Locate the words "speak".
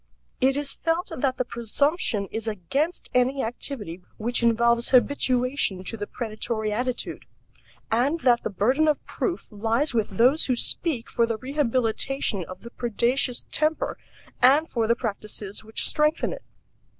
10.55-11.07